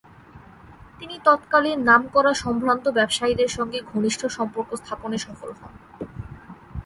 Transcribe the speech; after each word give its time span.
তিনি 0.99 1.15
তৎকালীন 1.25 1.79
নামকরা 1.83 2.33
সম্ভ্রান্ত 2.33 2.85
ব্যবসায়ীদের 2.89 3.49
সঙ্গে 3.57 3.79
ঘনিষ্ঠ 3.91 4.21
সম্পর্ক 4.27 4.69
স্থাপনে 4.75 5.17
সফল 5.17 5.49
হন। 5.59 5.73